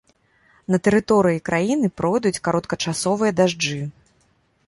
[0.75, 3.79] На тэрыторыі краіны пройдуць кароткачасовыя дажджы.